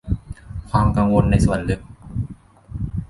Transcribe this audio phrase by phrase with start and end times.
[0.69, 1.81] ความกังวลในส่วนลึก